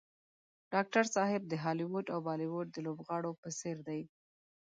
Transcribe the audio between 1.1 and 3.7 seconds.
صاحب د هالیوډ او بالیوډ د لوبغاړو په